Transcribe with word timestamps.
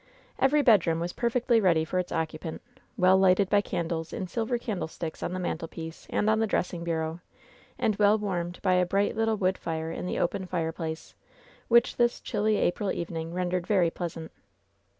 Every 0.39 0.63
bedroom 0.63 0.99
was 0.99 1.13
perfectly 1.13 1.61
ready 1.61 1.85
for 1.85 1.99
its 1.99 2.11
occupant, 2.11 2.63
well 2.97 3.19
lighted 3.19 3.51
by 3.51 3.61
candles 3.61 4.11
in 4.11 4.25
silver 4.27 4.57
candlesticks 4.57 5.21
on 5.21 5.31
the 5.31 5.39
man 5.39 5.59
telpiece 5.59 6.07
and 6.09 6.27
on 6.27 6.39
the 6.39 6.47
dressing 6.47 6.83
bureau, 6.83 7.19
and 7.77 7.95
well 7.97 8.17
warmed 8.17 8.59
by 8.63 8.73
a 8.73 8.85
bright 8.87 9.15
little 9.15 9.37
wood 9.37 9.59
fire 9.59 9.91
in 9.91 10.07
the 10.07 10.17
open 10.17 10.47
fireplace, 10.47 11.13
which 11.67 11.97
this 11.97 12.19
chilly 12.19 12.57
April 12.57 12.91
evening 12.91 13.31
rendered 13.31 13.67
very 13.67 13.91
pleasant. 13.91 14.31